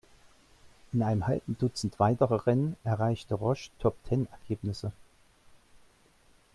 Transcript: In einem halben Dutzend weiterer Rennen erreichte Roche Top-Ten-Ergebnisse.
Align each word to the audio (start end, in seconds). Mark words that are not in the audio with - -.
In 0.93 1.03
einem 1.03 1.27
halben 1.27 1.59
Dutzend 1.59 1.99
weiterer 1.99 2.47
Rennen 2.47 2.75
erreichte 2.83 3.35
Roche 3.35 3.69
Top-Ten-Ergebnisse. 3.77 4.93